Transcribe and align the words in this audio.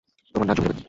তোমার 0.35 0.47
নাচ 0.47 0.57
জমে 0.57 0.67
যাবে। 0.67 0.79